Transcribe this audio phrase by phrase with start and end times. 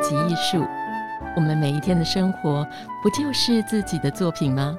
[0.00, 0.66] 及艺术。
[1.36, 2.66] 我们每一天的生活，
[3.02, 4.76] 不就是自己的作品吗？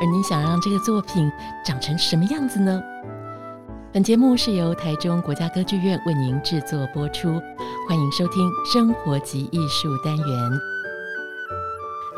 [0.00, 1.30] 而你想让这个作品
[1.64, 2.82] 长成什么样子呢？
[3.92, 7.40] 本节目是由台中国家歌剧院为您制作播出，
[7.88, 10.75] 欢迎收听《生活及艺术》单元。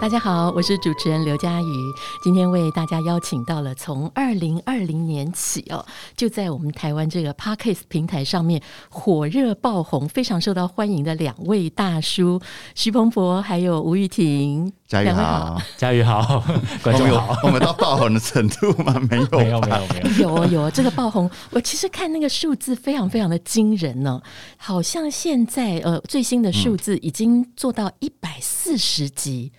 [0.00, 1.92] 大家好，我是主持人刘佳瑜。
[2.22, 5.84] 今天为大家邀请到了从二零二零年起哦，
[6.16, 12.40] 就在我们台湾这个 Podcast 平台上面火热爆红、非常受到欢迎的两位大叔
[12.76, 14.72] 徐鹏博还有吴玉婷。
[14.86, 16.44] 佳瑜好，佳瑜好，
[16.80, 17.36] 观众好。
[17.42, 18.94] 我们到爆红的程度吗？
[19.11, 20.46] 没有，没有，没有，没有。
[20.46, 24.22] 有有这个爆红，我其实看那个数字非常非常的惊人呢、哦，
[24.56, 29.50] 好像现在呃最新的数字已经做到一百四十集。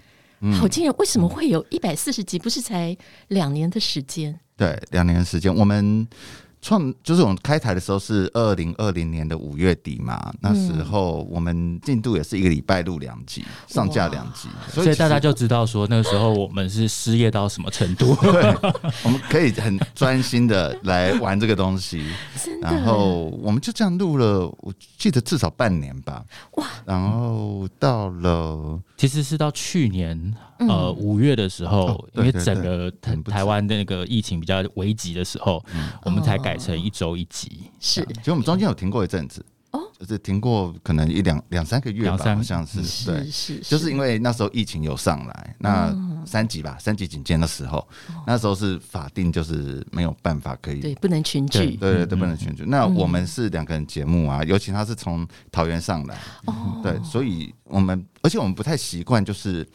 [0.54, 0.94] 好惊人！
[0.98, 2.40] 为什么会有一百四十集？
[2.40, 2.96] 不是才
[3.28, 4.40] 两年的时间？
[4.56, 5.54] 对，两年的时间。
[5.54, 6.08] 我们
[6.62, 18.16] 创就是我们开台的时候是二零二零年的五月底嘛，那时候我们进度也是一个礼拜录两集，上架两集，所以大家就知道说那个时候我们是失业到什么程度。
[18.22, 18.72] 对，
[19.04, 22.06] 我们可以很专心的来玩这个东西，
[22.62, 26.24] 然后我们就这样录了，我记得至少半年吧。
[26.54, 26.68] 哇！
[26.86, 28.80] 然后到了。
[28.98, 37.70] 其实是到去年呃五月的时候，哦、因为整个台台湾的那个疫情比较危急的时候，嗯、我们才改成一周一集。
[37.80, 47.88] 是，其实我们中间有停过一阵子哦，就是停过可能一两两三个月吧，好像是，对，是，是，就是因为那时候疫情有上来，那三级吧，三级警戒的时候，
[48.26, 52.64] 那时候是法定就是没有办法可以对，不能群聚，对对，对，不能群聚。
[52.66, 58.04] 那我们是两个人节目啊，尤其他是从桃园上来，哦，对，所以我们。
[58.22, 59.66] 而且我们不太习惯，就是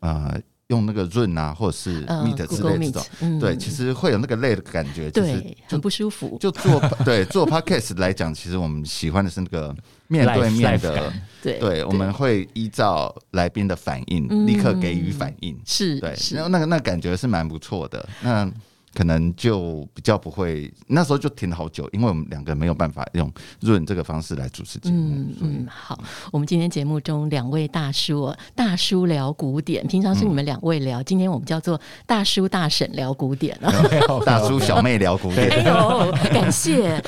[0.00, 0.36] 呃
[0.68, 6.38] 用那个润啊，或者是 Meet 之类的这种，对，其实会有那个累的感觉，就是很不舒服。
[6.40, 9.74] 就做对做 Podcast 来讲，其实我们喜欢的是那个
[10.08, 18.08] 面对面的，对，对，我们会依照来宾的反应立刻给予反应，是对，然后那个那感觉是蛮不错的。
[18.22, 18.50] 那
[18.94, 24.96] 可能就比较不会，那时候就停了好久，因为我们两个没有办法用润这个方式来主持节目。
[24.96, 25.98] 嗯嗯，好，
[26.30, 33.72] 我们今天节目中两位大叔，大叔聊古典，平常是你们两位聊，嗯、今天我们叫做大叔大婶聊古典啊，
[34.24, 35.50] 大叔小妹聊古典。
[35.50, 37.02] 哎呦，感谢！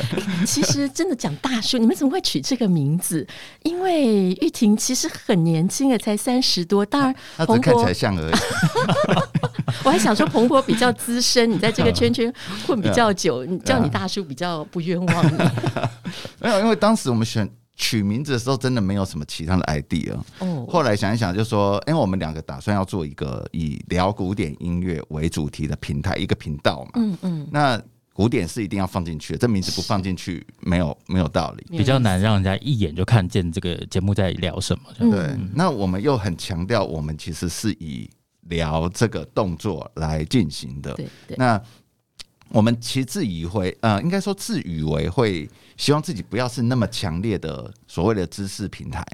[0.44, 3.26] 其实真的讲大叔，你们怎么会取这个名字？
[3.62, 8.34] 因为玉婷其实很年轻啊，才三十多，当然他只看起来像而已。
[9.84, 12.32] 我还想说，彭博比较资深，你在这个 圈圈
[12.66, 15.38] 混比较久，你叫你大叔比较不冤枉你。
[16.40, 20.14] 没有，因为当时我们选取名字的时候，真的没有什么其他的 idea。
[20.38, 26.90] 哦，后来想一想，就说，因为我们两个打算要做一个以聊古典音乐为主题的平台，一个频道嘛。
[26.94, 27.46] 嗯嗯。
[27.50, 27.80] 那
[28.12, 35.10] 古典是一定要放进去的，这名字不放进去，没有没有道理，比较难让人家一眼就看见这个节目在聊什么。
[35.10, 35.36] 对。
[35.52, 38.08] 那我们又很强调，我们其实是以。
[38.48, 41.60] 聊这个动作来进行的，对对，那
[42.48, 49.04] 我们其实自以为，呃，应该说自以为会希望自己不要是那么强烈的所谓的知识平台，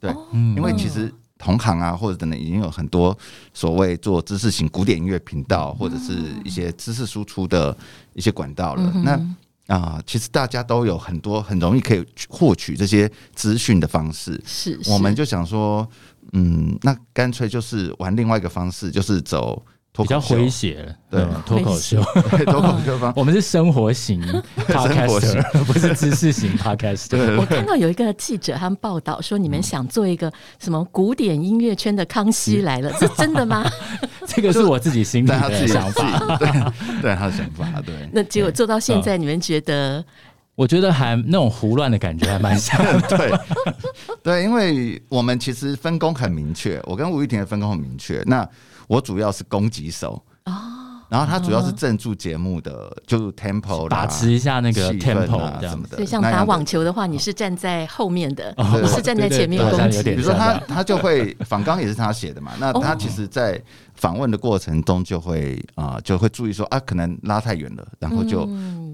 [0.00, 3.16] 对，哦、因为其实同行啊或者等等已经有很多
[3.54, 7.76] 所谓做知识型古典音乐频道或者是一些知识输出的
[8.14, 8.92] 一些管道了。
[8.96, 9.12] 嗯、那
[9.72, 14.90] 啊、呃，其实大家都有很多很容易可以获取这些资讯的方式，是，是。
[14.90, 15.88] 我们就想说。
[16.32, 19.62] 嗯，那干脆就是玩另外一个方式，就是走
[19.94, 22.02] 比较诙谐，对，脱口秀，
[22.46, 23.12] 脱口秀方。
[23.14, 24.18] 我们是生活型
[24.66, 27.38] Podcaster，不是知识型 Podcaster。
[27.38, 33.70] 我看到有一个记者他们报道说，你们想做一个什么古典音乐圈的康熙来了， 是真的吗？
[34.26, 36.48] 这个是我自己心里的想法，对，
[37.02, 37.94] 对他的想法，对。
[38.10, 40.02] 那结果做到现在，你们觉得？
[40.54, 43.32] 我觉得还那种胡乱的感觉还蛮像的， 对
[44.22, 48.22] 对，因为我们其实分工很明确，我跟吴玉婷的分工很明确。
[48.26, 48.46] 那
[48.86, 50.22] 我主要是攻击手
[51.12, 55.96] 然后他主要是镇住节目的，就 tempo 把持一下那个 tempo 啊什么的。
[55.96, 60.02] 所以像打网球的话，你是站在后面的，你是站在前面攻击。
[60.02, 63.62] 比如说他他就会访纲也是他写的嘛，那他其实，在
[63.94, 68.46] 访问的过程中就会啊就会注意说啊可能拉太远了，然后就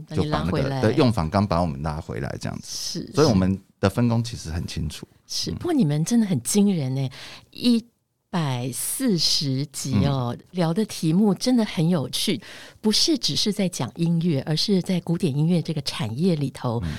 [0.08, 2.64] 就把那个对用访纲把我们拉回来这样子。
[2.66, 5.06] 是，所以我们的分工其实很清楚。
[5.28, 7.08] 是，不过你们真的很惊人呢，
[7.52, 7.87] 一。
[8.30, 12.40] 百四十集哦，嗯、聊的题目真的很有趣，
[12.80, 16.92] 不是只是在讲音乐，而是在古典音乐这个产业里头、嗯、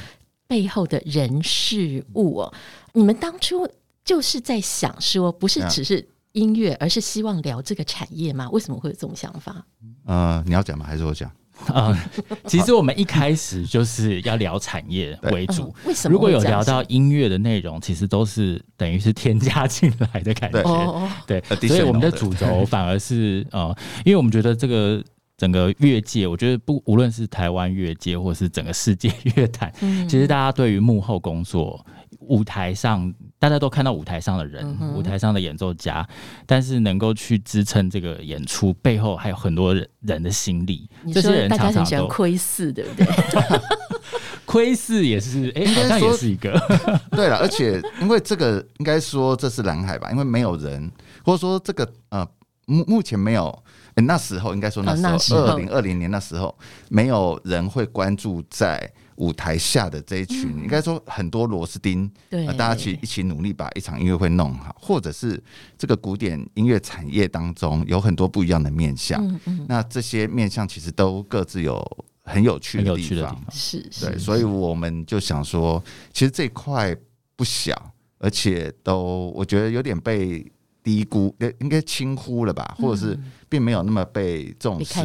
[0.47, 2.53] 背后的人事物哦。
[2.93, 3.69] 你们当初
[4.03, 8.49] 就是在想说，不是只是音乐，嗯、而是希望聊这个产业吗？
[8.49, 9.63] 为什么会有这种想法？
[10.05, 10.85] 呃，你要讲吗？
[10.85, 11.31] 还是我讲？
[11.73, 11.95] 嗯，
[12.47, 15.73] 其实我们一开始就是要聊产业为主。
[15.85, 16.13] 为什么？
[16.13, 21.09] 如果有聊到音乐的内容，其实都是等于是添加进来的感觉。
[21.27, 23.75] 对，所以我们的主轴 反而是呃，
[24.05, 25.03] 因为我们觉得这个
[25.37, 29.71] 整个乐界，我觉得不无论是台湾乐界，或是整个世界 乐坛，
[30.07, 31.85] 其实大家对于幕后工作。
[32.21, 36.07] 舞台上，大家都看到舞台上的人，嗯、舞台上的演奏家，
[36.45, 40.89] 但是能够去支撑这个演出背后，还有很多人人的心力。
[41.13, 43.07] 这些人常常都窥视，对不对？
[44.45, 46.51] 窥视也是，哎、欸，好像也是一个。
[47.11, 50.11] 对了，而且因为这个，应该说这是蓝海吧？
[50.11, 50.91] 因为没有人，
[51.23, 52.27] 或者说这个呃，
[52.65, 53.47] 目目前没有。
[53.95, 56.57] 欸、那时候应该说那时候，二零二零年那时候，
[56.89, 58.91] 没有人会关注在。
[59.19, 65.41] 舞台下的这一群，应该说很多螺丝钉，对，大家去一起努力把一场音乐会弄好，或者是
[65.77, 69.23] 这个古典音乐产业当中有很多不一样的面向，
[69.67, 71.85] 那这些面向其实都各自有
[72.23, 75.83] 很有趣的地方，是，对，所以我们就想说，
[76.13, 76.95] 其实这块
[77.35, 80.45] 不小，而且都我觉得有点被。
[80.83, 84.99] 低估，应该轻忽了吧，或者是并没有那么被重视，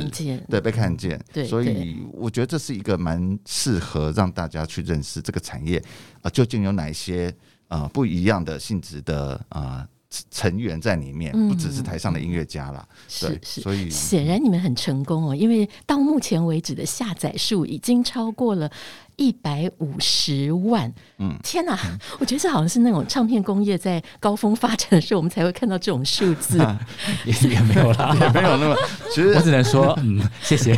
[0.49, 5.82] 对，被看见，对，所以我觉得这是一个蛮适合让大家去认识这个产业
[6.23, 7.35] 啊，究竟有哪些
[7.69, 9.87] 啊不一样的性质的啊。
[10.31, 12.88] 成员在里面，不只是台上的音乐家啦。
[13.09, 18.70] 是、嗯、是，所以显然你们很成功哦，因为到目前为止的下载数已经超过了
[19.17, 20.93] 一百五十万。
[21.19, 21.79] 嗯，天哪，
[22.21, 26.59] 我觉得这好像是那种唱片工业在高峰发展的时候，我们才会看到这种数字。
[27.25, 28.77] 也也没有啦， 也没有那么。
[29.13, 30.75] 其实我只能说，嗯，谢谢。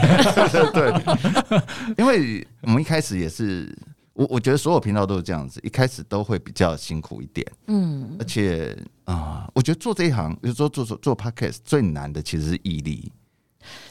[0.73, 0.93] 对，
[1.99, 3.77] 因为我们一开始也是。
[4.17, 8.75] 我我觉得所有频道都是这样子，一开始都会比较辛苦一点，嗯，而且
[9.05, 13.13] 啊、呃，我觉得做这一行，比如说做做做 podcast 最难的其实是毅力，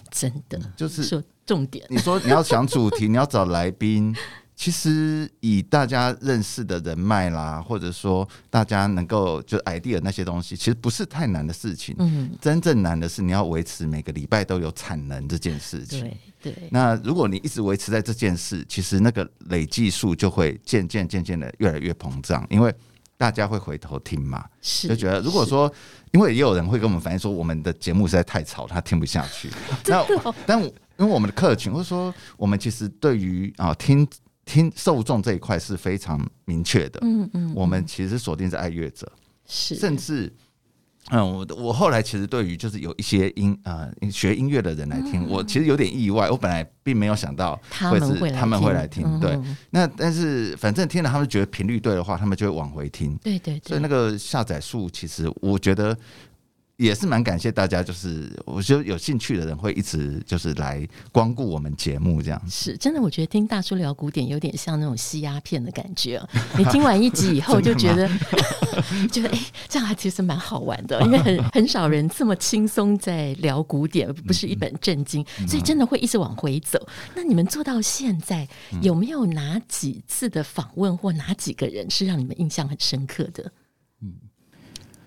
[0.10, 1.86] 真的，就是说重点。
[1.90, 4.16] 你说你要想主题，你要找来宾。
[4.58, 11.94] 其实以大家认识的人脉啦，或者说大家能够就 idea 那些东西，其实不是太难的事情。
[12.00, 16.10] 嗯，真正难的是你要维持每个礼拜都有产能这件事情。
[16.42, 16.70] 对对。
[16.72, 22.74] 那如果你一直维持在这件事，其实那个累计数就会渐渐渐渐的越来越膨胀，因为
[23.18, 24.46] 大家会回头听嘛。
[24.62, 24.88] 是。
[24.88, 25.70] 就觉得如果说，
[26.14, 29.50] 因为也有人会跟我们反映说，我们的节目实在太吵，他听不下去。
[29.86, 30.06] 那
[30.46, 34.08] 但因为我们的客群，或者说我们其实对于啊听。
[34.48, 39.12] 听受众这一块是非常明确的，嗯嗯，我们其实锁定是爱乐者，
[39.48, 39.74] 是。
[39.74, 40.32] 甚至，
[41.10, 47.60] 嗯，我我后来其实对于就是有一些音啊学音乐的人来听，我其实有点意外，我本来并没有想到
[47.90, 49.36] 会是他们会来听，对，
[49.72, 55.98] 那但是反正听了他们觉得频率对的话，他们就会往回听，对对，所以那个下载数其实我觉得。
[56.77, 62.42] 也是蛮感谢大家，就是我觉得有兴趣的人会一直就是来光顾我们节目这样。
[62.50, 66.22] 是真的，我觉得听大叔聊古典有点像那种吸鸦片的感觉。
[66.57, 68.10] 你听完一集以后 就觉得，
[69.10, 69.39] 觉得哎，
[69.69, 76.77] 这样还其实蛮好玩的，因为很很少人这么轻松在聊古典，不是一本正经，所以真的会一直往回走。
[77.16, 78.48] 那你们做到现在，
[78.81, 83.50] 有没有哪几次的访问或哪几个人是让你们印象很深刻的？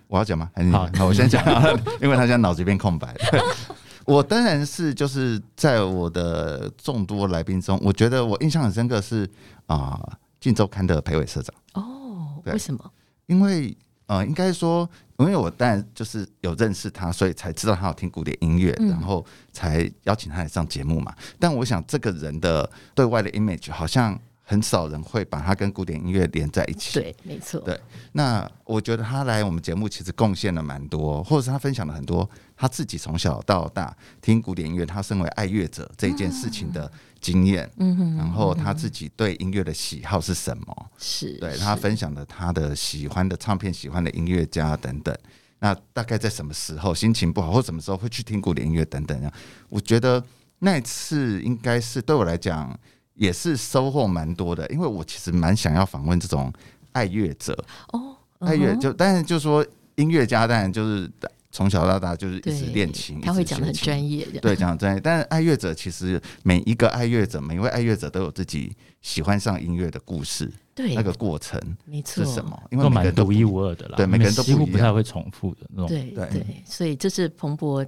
[0.09, 0.51] 我要讲吗？
[0.73, 1.45] 好，那我先讲，
[2.01, 3.15] 因为他现在脑子一片空白。
[4.05, 9.29] 我当然是就是在我的众多来宾中，我觉得我印象很深刻是
[9.67, 10.01] 啊，
[10.41, 11.55] 晋周刊的裴伟社长。
[11.75, 12.91] 哦，为什么？
[13.27, 21.15] 因为呃，应该说，因为我当然就是有认识他，所以才知道他有听古典音乐，然后才邀请他来上节目嘛。
[21.39, 24.19] 但我想，这个人的对外的 image 好像。
[24.51, 26.99] 很少人会把它跟古典音乐连在一起。
[26.99, 27.61] 对，没错。
[27.61, 27.79] 对，
[28.13, 32.27] 那我觉得他来我们节目其实贡献了蛮多，或者是他分享了很多
[32.57, 36.91] 他自己从小到大听古典音乐，他身为爱乐者这件事情的
[37.21, 37.71] 经验。
[37.77, 38.17] 嗯哼。
[38.17, 40.91] 然后他自己对音乐的喜好是什么？
[40.97, 41.33] 是。
[41.35, 45.15] 对，他分享了他的喜欢的唱片、喜欢的音乐家等等。
[45.59, 49.31] 那大概在什么时候心情不好，或什么时候会去听古典音乐等等？
[49.69, 50.25] 我觉得
[50.61, 52.75] 那一次应该是对我来讲。
[53.19, 56.53] 也是收获蛮多的，因为我其实蛮想要访问这种
[56.93, 57.53] 爱乐者。
[57.93, 61.11] 哦，爱乐就，但是就说音乐家，当然就是
[61.51, 65.01] 从小到大就是一直练琴，他会讲的很专业，对，讲的专业。
[65.01, 68.73] 但是爱乐者其实每一个爱乐者，每一位爱乐者都有自己
[69.03, 72.63] 喜欢上音乐的故事，对，那个过程没错，是什么？
[72.71, 76.11] 因为都独一无二的啦，对，每个人都几乎不太会重复的那种，对。
[76.13, 77.85] 对，所以这是彭博。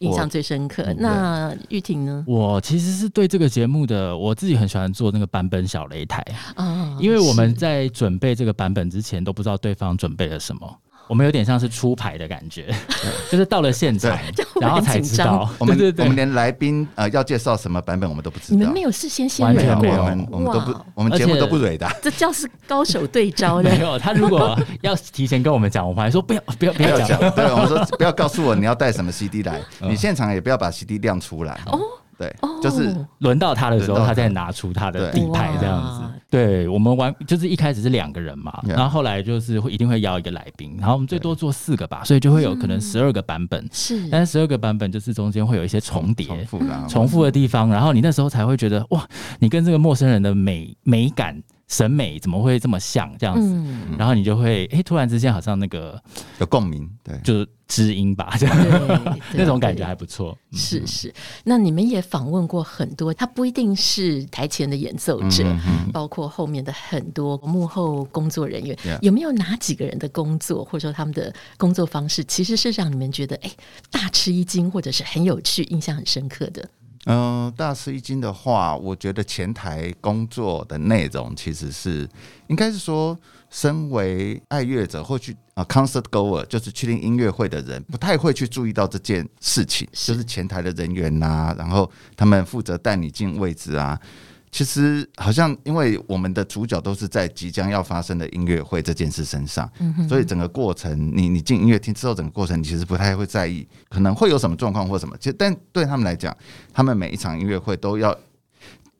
[0.00, 0.92] 印象最深刻。
[0.98, 2.24] 那玉婷呢？
[2.26, 6.22] 我其实是对这个节目的，我自己很喜欢做那个版本小擂台
[6.56, 10.78] 啊，因为我们在准备这个版本之前都不知道对方准备了什么，
[11.10, 12.72] 我们有点像是出牌的感觉，
[13.28, 14.16] 就是到了现场，
[14.60, 15.50] 然后才知道。
[15.58, 18.56] 我们我们连来宾呃要介绍什么版本我们都不知道。
[18.56, 19.88] 你们没有事先先蕊过？
[19.90, 21.90] 我们我们都不，我们节目都不蕊的。
[22.00, 23.68] 这叫是高手对招的。
[23.74, 27.18] 没有，他如果要提前跟我们讲，我们还说不要 不要不要讲。
[27.34, 31.58] 对，我们说不要告诉我你要带什么 CD 来，你现场也不要把 CD 亮出来。
[31.66, 31.80] 哦。
[32.20, 36.02] 对，就是轮到他的时候，他再拿出他的底牌这样子。
[36.28, 43.66] 对，我们玩就是一开始是两个人嘛，然后后来就是会一定会邀一个来宾，然后我们最多做四个吧，所以就会有可能十二个版本。
[43.72, 46.26] 是，但是十二个版本就是中间会有一些重叠、
[46.86, 49.02] 重复的地方，然后你那时候才会觉得哇，
[49.38, 51.42] 你跟这个陌生人的美美感。
[51.70, 53.48] 审美怎么会这么像这样子？
[53.48, 55.98] 嗯、然后你就会哎、欸，突然之间好像那个
[56.40, 58.56] 有共鸣，对，就是知音吧，这样。
[59.32, 60.36] 那种感觉还不错。
[60.52, 73.56] 是是，那你们也访问过很多，他不一定是台前的演奏者，嗯、包括后面的很多幕后工作人员，嗯、有没有哪几个人的工作或者说他们的工作方式，其实是让你们觉得哎、欸、
[73.92, 76.68] 大吃一惊，或者是很有趣、印象很深刻的？
[77.06, 82.08] 嗯、大吃一惊的话，我觉得前台工作的内容其实是，
[82.48, 93.98] 应该是说，身为爱乐者或去啊 concert goer，就是去听音乐会的人，不太会去注意到这件事情，就是前台的人员呐、然后他们负责带你进位置啊。
[94.52, 99.70] 其实好像，因为我们的主角都是在即将要发生的音乐会这件事身上，
[100.08, 105.16] 所以整个过程，你你进音乐厅之后，整个过程你其实不太会在意，可能会有什么状况或什么。
[105.18, 106.36] 其实，但对他们来讲，
[106.72, 108.12] 他们每一场音乐会都要，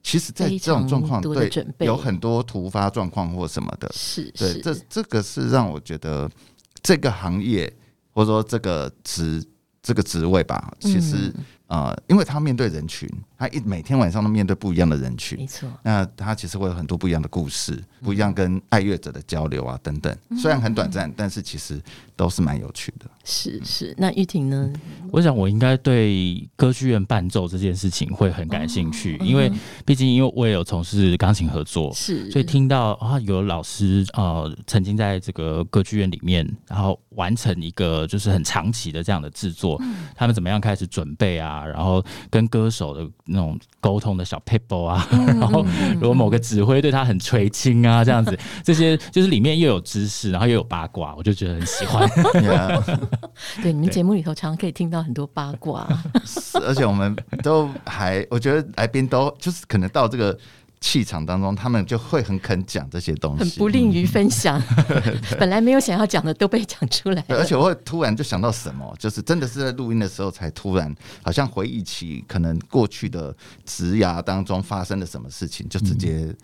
[0.03, 6.31] 其实，在这种状况，对，有很多突发状况或什么的，是，对，这这个是让我觉得
[6.81, 7.73] 这个行业
[8.13, 9.45] 或者说这个职
[9.83, 11.33] 这个职位吧，其实。
[11.71, 13.09] 呃，因为他面对人群，
[13.41, 15.67] 他一每天晚上都面对不一样的人群，没错。
[15.83, 20.15] 那他其实会有很多不一样的故事，不一样跟爱乐者的交流啊等等。
[20.37, 21.81] 虽然很短暂，但是其实
[22.15, 23.07] 都是蛮有趣的。
[23.25, 24.71] 是是，那玉婷呢？
[25.11, 29.51] 我想我应该对歌剧院伴奏这件事情会很感兴趣，因为
[29.87, 39.81] 毕竟因为我也有从事钢琴合作，是，所以听到啊有老师呃曾经在这个歌剧院里面，然后完成一个就是很长期的这样的制作，
[40.15, 41.65] 他们怎么样开始准备啊？
[41.65, 45.07] 然后跟歌手的那种沟通的小 people 啊，
[45.41, 52.09] 然后如果某个指挥对他很垂青啊，这样子， 这些就是里面又有知识，然后又有八卦，我就觉得很喜欢。
[53.63, 55.87] 对，你们节目里头常常可以听到很多八卦，
[56.67, 60.37] 而且我们都还，我觉得来宾都就是可能到这个。
[60.81, 64.61] 气场当中，他们就会很肯讲这些东西，很不吝于分享。
[65.39, 73.35] 本来没有想要讲的都被讲出来，而且我会突然就想到什么，就是真的是在录音的时候才突然，好像回忆起可能过去的
[73.65, 76.35] 职涯当中发生了什么事情，就直接。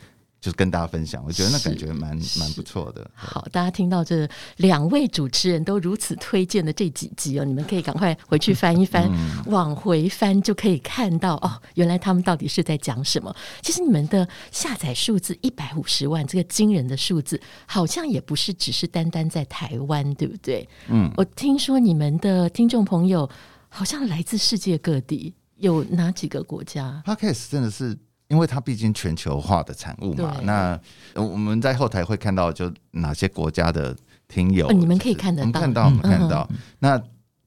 [0.41, 3.11] 就是跟大家分享，我觉得那感觉蛮蛮不错的。
[3.15, 4.29] 好，大家听到这
[4.59, 13.35] 两位主持人都如此推荐的这几集哦，你们可以赶快回去翻一翻，嗯、往回翻就可以看到哦，原来他们到底是在讲什么。
[13.61, 20.69] 其实你们的下载数字一百五十万，这个惊人的数字，好像也不是只是单单在台湾，对不对？
[20.89, 23.29] 嗯，我听说你们的听众朋友
[23.69, 27.99] 好像来自世界各地，有哪几个国家？Podcast 真的是。
[28.29, 30.79] 因为它毕竟全球化的产物嘛，那
[31.15, 36.49] 我们在后台会看到就哪些国家的听友，你们可以看得到，看到，看到，
[36.81, 37.01] 那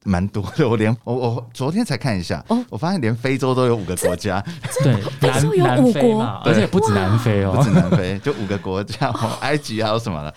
[0.05, 0.67] 蛮多的。
[0.67, 4.41] 我连我我昨天才看一下，我发现连非洲都有五个国家，
[4.81, 9.09] 对，非洲有五国，而且不止南非哦，不止南非，就五个国家，
[9.41, 10.33] 埃及还有什么了，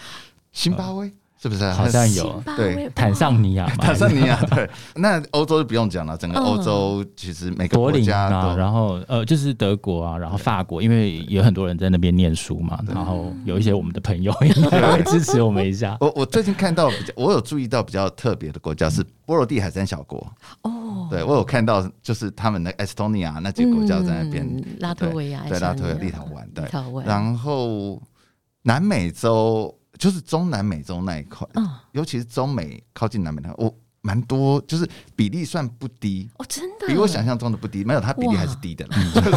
[0.52, 1.12] 辛巴威。
[1.42, 1.68] 是不是？
[1.72, 2.40] 好像有？
[2.56, 4.40] 对，坦桑尼亚，坦桑尼亚。
[4.42, 15.96] 对， 那欧洲就不用讲了，整个欧洲其实每个国家都，然后呃，就是德国啊，然后法国，因为有很多人在那边念书嘛，然后有一些我们的朋友也 会支持我们一下。
[16.00, 20.24] 我我最近看到比较，我有注意到比较特别的国家是波罗的海三小国。
[20.62, 26.64] 哦，对我有看到，就是他们的 Estonia 那几个国家在那边，拉脱维亚、对拉脱维亚、立陶宛，对，
[27.04, 28.00] 然后
[28.62, 29.76] 南美洲。
[30.02, 36.28] 就是中南美洲那一块，嗯，尤其是中美靠近南美那块，我蛮多，就是比例算不低。
[36.38, 36.88] 哦，真的？
[36.88, 38.84] 比我想象中的不低，没有，它比例还是低的，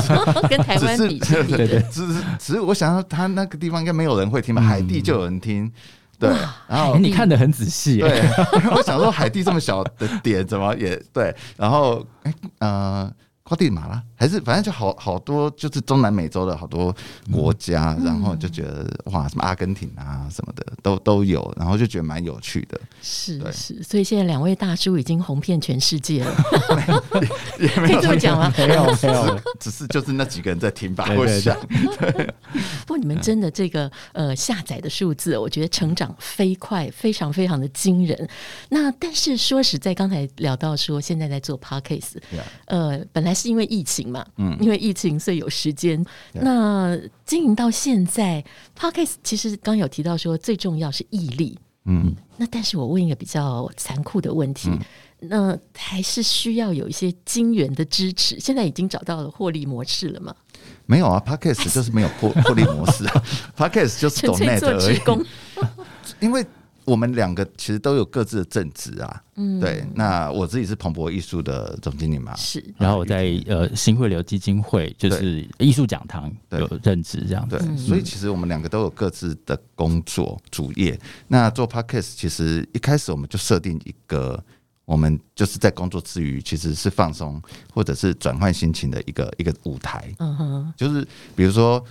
[0.50, 5.72] 跟台湾比，对对，只是只是我想到它那个地方应该没有人会听吧，海地就有人听，
[6.18, 6.34] 对，
[6.68, 8.24] 然后你看得很仔细，对，
[8.76, 13.14] 我想说海地这么小的点怎么也对，然后哎呃。
[13.48, 16.96] 瓜地马拉还是反正就好好多，就是中南美洲的好多
[17.32, 22.80] 国家，然后就觉得哇，什么阿根廷啊什么的都都有，然后就觉得蛮有趣的。
[23.04, 26.34] 是是，所以现在两位大叔已经红遍全世界了，
[27.60, 28.52] 可以这么讲吗？
[28.58, 31.08] 没有没有，只是就是那几个人在听吧。
[31.16, 31.56] 我想，
[32.88, 38.28] 不过你们真的这个呃下载的数字，我觉得成长飞快，非常非常的惊人。
[38.70, 42.16] 那但是说实在，刚才聊到说现在在做 Podcast，
[42.66, 43.35] 呃，本来。
[43.36, 44.26] 是因为疫情嘛？
[44.38, 46.04] 嗯，因为疫情，所以有时间。
[46.34, 48.44] 那经营到现在
[48.80, 51.60] ，Podcast 其实刚有提到说，最重要是毅力。
[51.88, 54.72] 嗯，那但是我问一个比较残酷的问题，
[55.20, 58.40] 那还是需要有一些金源的支持。
[58.40, 60.34] 现在已经找到了获利模式了吗？
[60.88, 63.24] 没有啊，Podcast 就是没有获 获利模式啊
[63.56, 64.36] ，Podcast 就是做
[64.80, 65.24] 职工，
[66.20, 66.44] 因为。
[66.86, 69.84] 我们两个其实都有各自的正职啊，嗯，对。
[69.96, 72.64] 那我自己是鹏博艺术的总经理嘛，是。
[72.78, 77.78] 然后我在呃新汇流基金会就是艺术讲堂有任职这样子，对。
[77.78, 81.00] 所以其实我们两个都有各自的工作主业。
[81.28, 84.42] 那做 Podcast 其实一开始我们就设定一个，
[84.86, 87.42] 我们就是在工作之余其实是放松
[87.74, 90.14] 或者是转换心情的一个一个舞台。
[90.20, 91.84] 嗯哼，就是比如说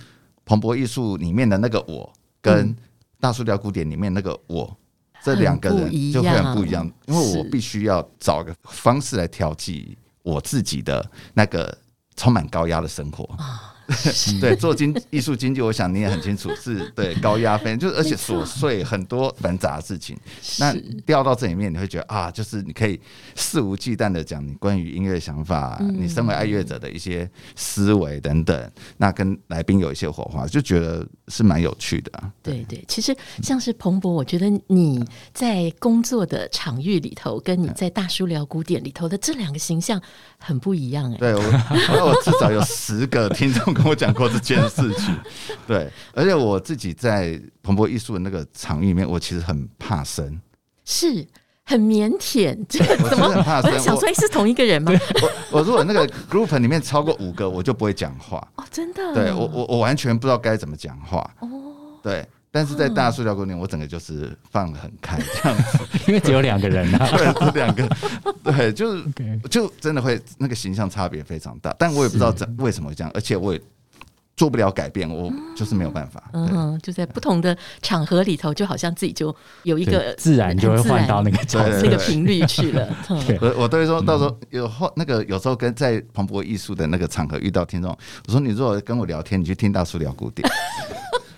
[0.45, 2.11] 鹏博艺术里面的那个我，
[2.41, 2.73] 跟
[3.19, 4.77] 大叔聊古典里面那个我。
[5.25, 11.03] 这两个人就会很不一样，因为我必须要找个方式来调剂我自己的
[11.33, 11.75] 那个
[12.15, 13.27] 充满高压的生活。
[14.41, 20.17] 对，做经艺术经济，我想你也很清楚，是对高压分，就是而且琐碎很多繁杂的事情。
[20.59, 20.75] 那
[21.05, 22.99] 掉到这里面，你会觉得啊，就是你可以
[23.35, 28.71] 肆无忌惮的讲你关于音乐想法，你身为爱乐者的一些思维等等。
[28.97, 32.11] 那跟来宾有一些火花，就觉得是蛮有趣的。
[32.41, 40.01] 对对，其实像是彭博，我觉得你在工作的场域里头，跟你在大叔聊古典里头的这两个形象
[40.39, 41.17] 很不一样哎。
[41.17, 41.41] 对，我
[42.09, 43.74] 我至少有十个听众。
[43.75, 45.15] 跟我讲过这件事情，
[45.67, 50.39] 对，而且我自己在鹏博艺术的那个场域里面，我其实很怕生，
[50.85, 51.27] 是
[51.63, 53.71] 很腼腆，这个怎么很怕生？
[53.73, 54.91] 我想说是同一个人吗？
[55.21, 61.49] 我我如果那个 group 里面超过五个，我就不会讲话哦，真的，对我我我完全不知道该怎么讲话哦，
[62.01, 62.27] 对。
[62.55, 67.85] 但是在大叔聊古典，我整个就是放得很开这样子， 因为只有两个人啊， 对，只两个，
[68.41, 69.03] 对，就是
[69.49, 73.61] 就真的会那个形象差别非常大，但我也不知道怎为什么会这样，而且我也
[74.37, 76.23] 做不了改变，我就是没有办法。
[76.31, 81.37] 嗯，就在不同的场合里头，就好像自己就有一个自然就会换到那个
[81.83, 82.87] 那个频率去了。
[83.41, 87.91] 我我都会说到时候有后那个有时候跟在蓬勃艺术的那个场合遇到听众，
[88.27, 90.49] 我说你如果跟我聊天，你去听大塑料古典。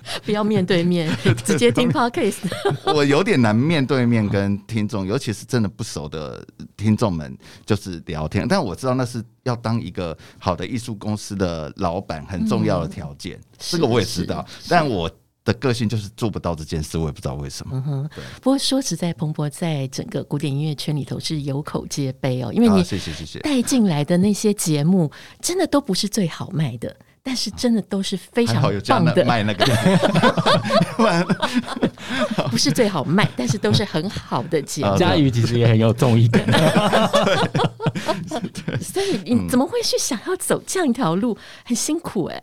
[0.26, 1.10] 不要面对面，
[1.46, 2.38] 直接听 podcast。
[2.94, 8.48] 我有点难面对面跟听众，尤其是真的不熟的听众们，就是聊天。
[8.48, 14.46] 但我知道那是要当一个好的艺术公司的老板很重要的条件，嗯，这个我也知道。
[14.70, 15.10] 但我
[15.44, 17.78] 的个性就是做不到这件事，我也不知道为什么。
[17.78, 18.24] 嗯哼，对。
[18.42, 25.10] 不过说实在，彭博在整个古典音乐圈里头是有口皆碑哦，因为你谢谢谢谢带进来的那些节目，
[25.42, 26.94] 真的都不是最好卖的。
[27.28, 29.66] 但是真的都是非常棒的，卖那个
[32.50, 34.96] 不是最好卖，但是都是很好的节目。
[34.96, 36.46] 嘉瑜其实也很有综艺感，
[38.80, 41.38] 所以你怎么会去想要走这样一条路？
[41.66, 42.42] 很辛苦哎。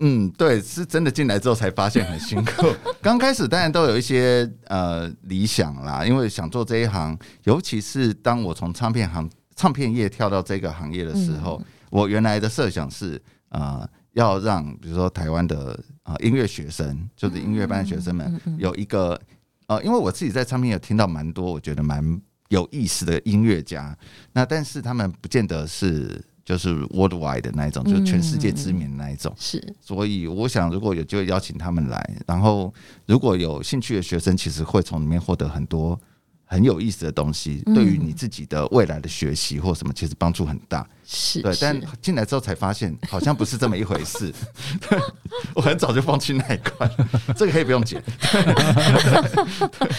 [0.00, 2.66] 嗯，对，是真的进来之后才发现很辛苦。
[3.02, 13.86] 刚开始当然都有一些呃理想啦，因为想做这一行，尤其是当我从唱片行、唱片业跳到这个行业的时候，我原来的设想是啊。
[14.18, 19.18] 要让比如说台湾的啊音乐学生，就是音乐班的学生们有一个
[19.68, 22.02] 呃，因为我自己在唱片有听到蛮多我觉得蛮
[22.48, 23.96] 有意思的音乐家，
[24.32, 29.32] 那但是他们不见得是就是 worldwide 的那一种，就是全世界知名的那一种。
[29.38, 32.74] 是，所以我想如果有机会邀请他们来，然后
[33.06, 35.96] 如果有兴趣的学生，其实会从里面获得很多
[36.44, 40.88] 很有意思的东西，对于你自己的未来的学习或什么，其实帮助很大。
[41.10, 44.30] 是对，但进来之后才发现， 好像不是这么一回事。
[45.56, 46.90] 我很早就放弃那一块，
[47.34, 48.02] 这个可以不用剪，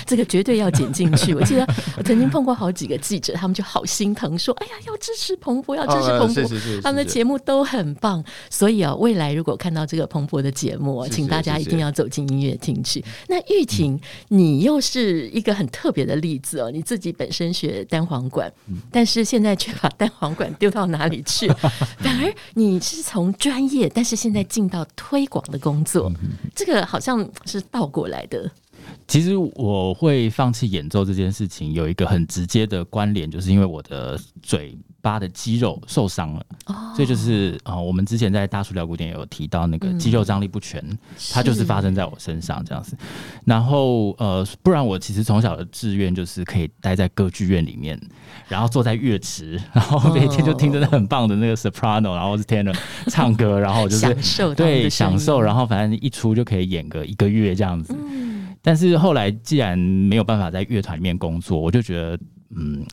[0.06, 1.34] 这个绝对要剪进去。
[1.34, 1.68] 我记得
[1.98, 13.04] 我曾经碰过好几个记者，他们就好心疼，说：“哎呀，要支持彭博，要支持彭博。”他们的节目都很棒，所以啊，未来如果看到这个彭博的节目，请大家一定要走进音乐厅去。
[13.28, 18.52] 那玉婷，你又是一个很特别的例子哦，你自己本身学单簧管，
[18.92, 20.99] 但是现在却把单簧管丢到哪？
[21.00, 21.48] 哪里去？
[22.04, 26.12] 反而你是从专业，但是现在进到推广的工作，
[26.54, 28.52] 这个好像是倒过来的。
[29.08, 36.46] 其实我会放弃演奏这件事情，有一个很直接的关联，就是因为我的嘴巴的肌肉受伤了。
[36.66, 40.98] 哦，所以就是啊、呃，我们之前在大叔聊古典有提到那个肌肉张力不全，嗯、
[41.32, 42.96] 它就是发生在我身上这样子。
[43.46, 48.00] 然后呃，不然我其实从小的志愿就是可以待在歌剧院里面，
[48.48, 57.96] 然后坐在乐池， 然后每天就听着很棒的那个 soprano，然后是 tenor 唱歌， 然后就是享受对享受，然后反正一出就可以演个一个月这样子。
[57.98, 62.20] 嗯、但是后来既然没有办法在乐团里面工作，我就觉得
[62.56, 62.86] 嗯，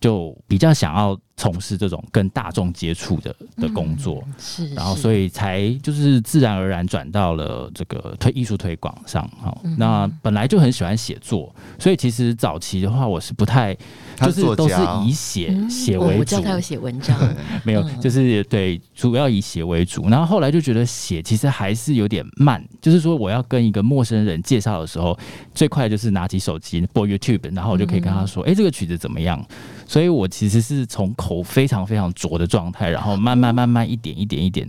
[0.00, 1.18] 就比较想要。
[1.36, 9.28] 从事这种跟大众接触的的工作，嗯、是，是，然后所以才就是自然而然转到了这个推艺术推广上。
[9.40, 13.74] 好、嗯，那本来就很喜欢写作，所以其实早期的话，我是不太，
[14.16, 16.18] 就是都是以写写、嗯、为主。
[16.20, 17.18] 我知道他有写文章，
[17.64, 20.08] 没有，就是对，主要以写为主。
[20.08, 25.18] 然后后来就觉得写其实还是有点慢，就是说我要跟一个陌生人介绍的时候，
[25.54, 29.44] 最快就是拿起手机播 YouTube，然后我就可以跟他说：“哎、嗯，这个曲子怎么样？”
[29.92, 34.66] 所以我其实是从口非常非常浊的状态，然后慢慢慢慢一点一点一点，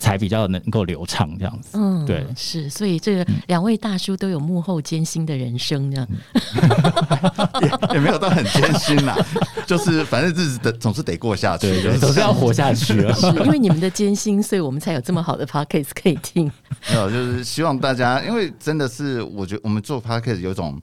[0.00, 1.78] 才比较能够流畅这样子。
[1.78, 2.68] 嗯，对，是。
[2.68, 6.04] 所以这个两位大叔都有幕后艰辛的人生呢，
[7.62, 9.16] 也也没有到很艰辛啦，
[9.68, 13.14] 就是反正日子的总是得过下去，总是要活下去了。
[13.14, 16.50] 是因为你们的艰辛，所以我们才有这么好的 podcast 可以听。
[16.90, 20.76] 没有，就是希望大家，因为真的是我觉得我们做 podcast 有种。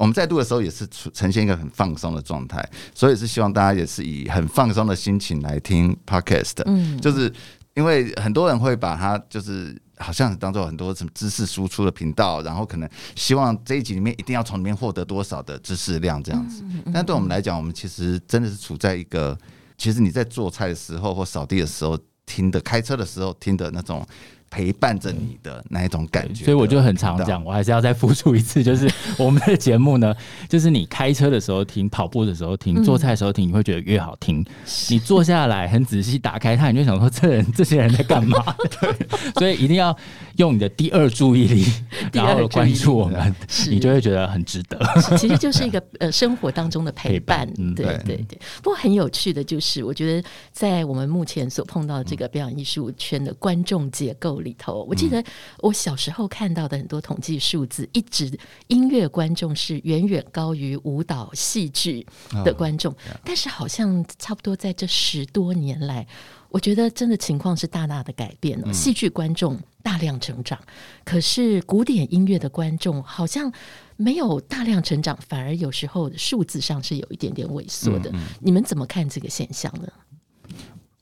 [0.00, 6.62] 我们在录的时候也是呈现一个很放松的状态，所以是希望大家也是以很放松的心情来听 podcast。
[6.64, 7.30] 嗯，就是
[7.74, 16.64] 因为很多人会把它就是好像当做很多什么知识输出的频道，然后可能希望这一集里面一定要从里面获得多少的知识量这样子。
[16.94, 19.36] 但对我们来讲，我们其实真的是处在一个，
[19.76, 24.02] 其实你在做菜的时候或扫地的时候听的，开车的时候听的那种。
[24.50, 30.14] 陪伴着你的那一种感觉，所以我就很常讲，我还是要再复述一次， 就是我们的节目呢，
[30.48, 34.44] 就是你开车的时候听，跑步的时候听，做菜的时候听，你会觉得越好听。
[34.88, 38.54] 你坐下来很仔细打开它，你就想说，这人这些人在干嘛？
[38.80, 38.92] 对，
[39.38, 39.96] 所以一定要
[40.36, 41.64] 用你的第二注意力，
[42.12, 43.34] 然后关注我们，
[43.68, 44.78] 你就会觉得很值得。
[45.16, 47.86] 其实就是一个呃生活当中的陪伴，对。
[48.04, 48.38] 对对。
[48.62, 55.22] 不过很有趣的就是，我觉得在我们目前所碰到这个表演艺术圈的观众结构里头，我记得
[55.58, 58.30] 我小时候看到的很多统计数字，一直
[58.66, 62.06] 音乐观众是远远高于舞蹈戏剧
[62.44, 66.06] 的观众，但是好像差不多在这十多年来，
[66.48, 68.72] 我觉得真的情况是大大的改变了。
[68.72, 70.58] 戏剧观众大量成长，
[71.04, 73.52] 可是古典音乐的观众好像
[73.96, 78.12] 没有大量成长，反而有时候数字上是有一点点萎缩的。
[78.40, 79.88] 你们怎么看这个现象呢？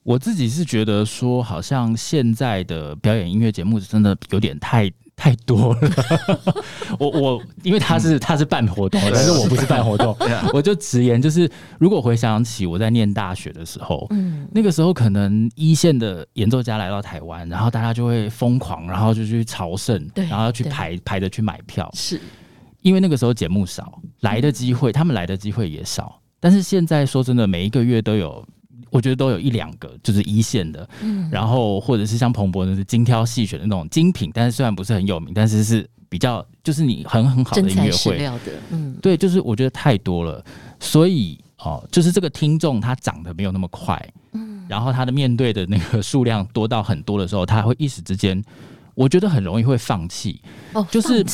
[0.09, 5.81] 我自己是觉得说，好像现在的表演音乐节目真的有点太太多了。
[6.99, 10.16] 我我因为他是他是办活动，但是我不是办活动，
[10.55, 11.47] 我就直言，就是
[11.79, 22.18] 如果回想起我在念大学的时候，嗯，那个时候可能一线的演奏家来到台湾，然后大家就会疯狂，然后就去朝圣，对，然后要去排排着去买票，是
[22.81, 26.18] 因为那个时候节目少，来的机会他们来的机会也少。
[26.40, 28.42] 但是现在说真的，每一个月都有。
[28.90, 38.31] 我觉得都有一两个就是一线的，嗯，然后或者是像彭博那是精挑细选的那种精品，但是虽然不是很有名，但是是比较就是你很很好的音乐会，
[38.70, 40.44] 嗯，对，就是我觉得太多了，
[40.81, 48.42] 所以哦，就是这个听众他长得没有那么快，嗯，然后他的面对的那个数量多到很多的时候，他会一时之间。
[48.99, 51.25] 我觉得很容易会放弃，哦，就是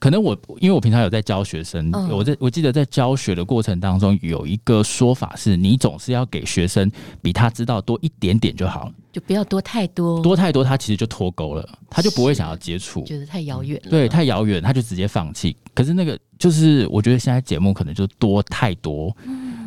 [0.00, 6.90] 可能我因为我平常有在教学生，我在我记得在教学的过程当中有一个说法是，你总是要给学生
[7.22, 15.56] 比他知道多一点点就好，就不要多太多，多太多他其实就脱钩了，他就不会想要接触，觉得太遥远了，对，太遥远他就直接放弃。
[15.72, 19.16] 可是那个就是我觉得现在节目可能就多太多，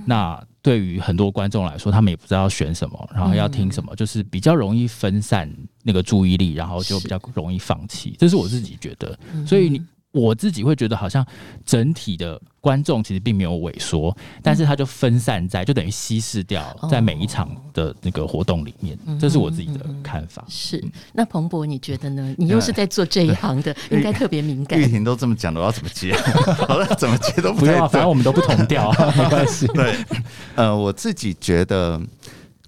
[0.06, 0.38] 那。
[0.68, 5.50] 对于很多观众来说，他们也不知道选什么，然后要听什么，嗯、就是比较容易分散
[5.82, 8.10] 那个注意力，然后就比较容易放弃。
[8.10, 9.82] 是这是我自己觉得，所以你。
[10.18, 11.26] 我自己会觉得，好像
[11.66, 18.98] 整体的观众其实并没有萎缩，但是它就分散在，就等于稀释掉在每一场的那个活动里面。
[19.20, 20.44] 这是我自己的看法。
[20.50, 22.36] 是，那彭博你觉得呢？
[22.38, 24.80] 你又是在做这一行的，应该特别敏感。
[24.80, 26.14] 玉婷都这么讲了，我要怎么接？
[26.68, 29.68] 好了，怎么接都不用，反正我们都不同调， 没关系。
[29.68, 29.96] 对，
[30.56, 32.02] 呃，我自己觉得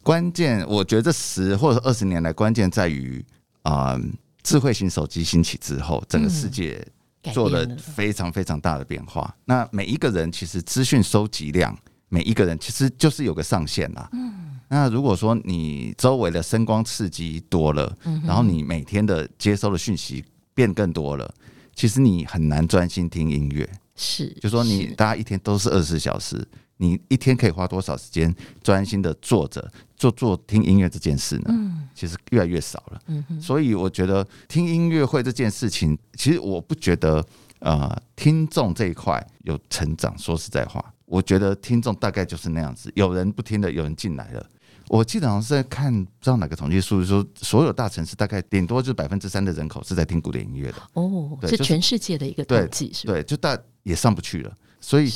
[0.03, 3.23] 关键，我觉得这十或者二十年来关键在于
[3.63, 4.01] 啊、呃，
[4.43, 6.85] 智慧型手机兴起之后，整个世界。
[7.33, 9.35] 做了非常非常大的变化。
[9.45, 11.77] 那每一个人其实资讯收集量，
[12.07, 14.09] 每一个人其实就是有个上限啦。
[14.13, 14.59] 嗯。
[14.71, 21.33] 那如果说你周围的声光刺激多了，然后你每天的接收的讯息变更多了，
[21.73, 23.67] 其实你很难专心听音乐。
[23.95, 26.47] 是，就说你大家一天都是二十四小时，
[26.81, 31.43] 你一天可以花多少时间专心的坐着做做听音乐这件事呢？
[31.49, 33.01] 嗯，其实越来越少了。
[33.41, 37.23] 所以我觉得听音乐会这件事情，其实我不觉得
[37.59, 40.17] 呃听众这一块有成长。
[40.17, 44.45] 说实在话，我觉得听众大概就是那样子，有人不听的，有人进来了。
[44.87, 50.77] 我记得好像是在看不知道哪个统计数据说，所有大城市大概顶多就百分之三的人口是在听古典音乐的。
[50.93, 53.13] 哦，是全世界的一个统计，是吧？
[53.13, 54.51] 对，就大也上不去了。
[54.81, 55.09] 所以，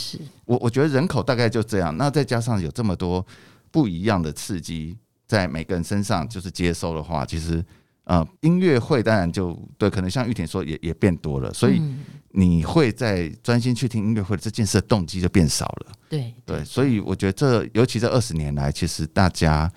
[0.45, 1.95] 我我觉得人口大概就这样。
[1.97, 3.25] 那再加上有这么多
[3.71, 7.63] 不一样的刺激在每个人身上就是接收的话，其实
[8.03, 11.53] 呃，音乐会当然就对，可能像玉婷说也也变多了。
[11.53, 11.81] 所以
[12.31, 15.91] 你会在专心去听音乐会这件事的动机就变少了。
[16.09, 19.71] 对对，所以我觉得这尤其这二十年来，其实大家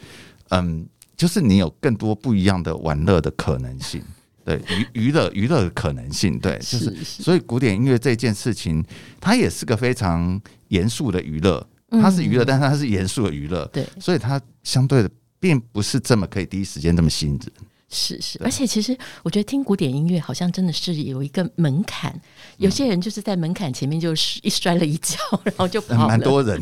[0.48, 0.84] 嗯，
[1.16, 4.02] 就是你有更多不一样的玩乐的可能性，
[4.46, 4.62] 对
[4.94, 8.82] 娱娱乐娱乐的可能性，对，就是所以古典音乐这件事情，
[9.20, 17.52] 它也是个非常严肃的娱乐，它是娱乐，但是它是严肃的娱乐，对，所以它相对的并不是这么可以第一时间这么吸引人。
[17.88, 22.12] 是是，而且其实我觉得听古典音乐好像真的是有一个门槛，
[22.56, 26.08] 有些人就是在门槛前面就是一摔了一跤，然后就跑了。
[26.08, 26.60] 蛮多人，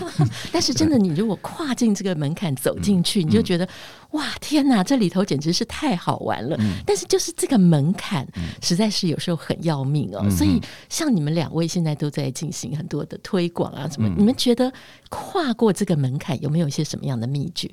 [0.52, 3.66] 但是真的，你如果跨进这个门槛走进去，你就觉得
[4.10, 6.58] 哇，天哪，这里头简直是太好玩了。
[6.84, 8.28] 但是就是这个门槛
[8.60, 10.28] 实在是有时候很要命哦。
[10.30, 10.60] 所以
[10.90, 14.70] 像你们两位现在都在进行很多的推广啊什么，你们觉得
[15.08, 17.70] 跨过这个门槛有没有一些什么样的秘诀？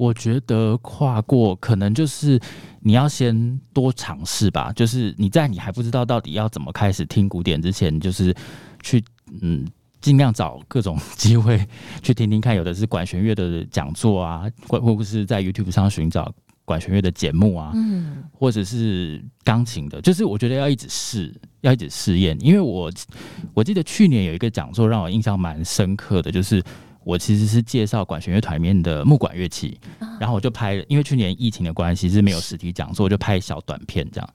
[0.00, 2.40] 我觉得跨过可能就是
[2.80, 8.34] 你要先多尝试吧，就是你在你还不知道到底要怎么开始听古典之前，就是
[8.82, 9.04] 去
[9.42, 9.66] 嗯
[10.00, 11.62] 尽量找各种 机会
[12.00, 16.32] 去听听看，有的是管弦乐的讲座啊，或或是在 YouTube 上寻找
[16.64, 22.90] 管弦乐的节目啊，嗯，或者是钢琴的，就是我觉得要一直试，要一直试验，因为我
[23.52, 26.62] 我记得去年有一个讲座让我印象蛮深刻的，就是。
[27.04, 29.78] 我其实是介绍管弦乐团里面的木管乐器，
[30.18, 34.30] 然后我就拍了，因为去年疫情的关系是没有实体讲座，我就拍小短片这样。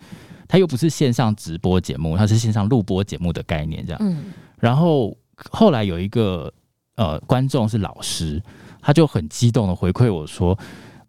[0.47, 4.23] 它又不是线上直播节目，它是线上录播节目的概念这样。
[4.59, 6.51] 然后后来有一个
[6.95, 8.41] 呃观众是老师，
[8.81, 10.57] 他就很激动的回馈我说。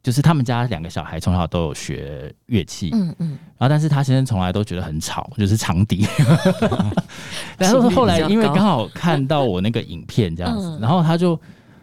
[0.07, 6.07] 就是他们家两个小孩从小都有学乐器，嗯嗯，然后但是他先生从来都觉得很吵，就是长笛。
[7.59, 11.37] 然后后来因为刚好看到我那个影片这样子，然后他就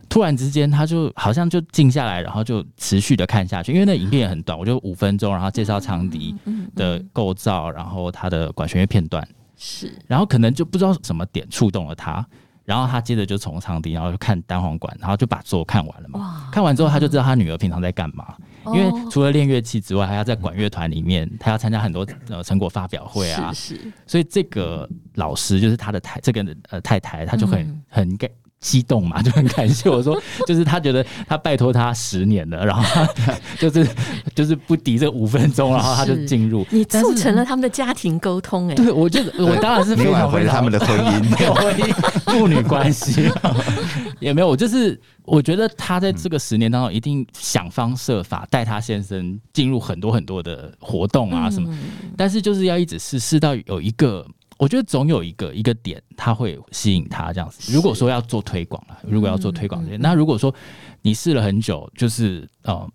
[0.07, 6.33] 突然之间他就好像就静下来，然后就持续的看下去，因为那影片也很短，我就五分钟，然后介绍长笛
[6.77, 12.25] 的构造，然后它的管弦乐片段是，然后可能就不知道什么点触动了他。
[12.65, 16.49] 然后他接着就从长笛，然后就看单簧管，然后就把作看完了嘛。
[16.51, 18.35] 看完之后，他就知道他女儿平常在干嘛。
[18.65, 23.51] 嗯、因为除了练乐器之外，还要在管乐团里面，他要参加很多呃成果发表会啊。
[23.53, 23.91] 是是。
[24.07, 28.29] 所以这个老师就是他的太这个呃太太，他就很、嗯、很感。
[28.63, 29.89] 激动嘛，就很感谢。
[29.89, 32.81] 我说，就是他觉得他拜托他十年了，然后
[33.13, 33.87] 他就 是
[34.33, 43.29] 就是不敌这五分钟，然后他就进入，你促成了他们的家庭沟通，哎，对，我觉得我当然是非常回他们的婚姻，没有婚姻，父女关系
[44.19, 51.69] 也没有，我就是我觉得他在这个十年当中一定想方设法带他先生进入很多很多的活动啊什么，
[52.15, 54.25] 但是就是要一直试试到有一个。
[54.63, 57.73] 我觉得总有一个一个点，他会吸引他这样子。
[57.73, 60.55] 如果说要做推广了，如果要做推广，那如果说
[61.01, 62.89] 你试了很久，就是呃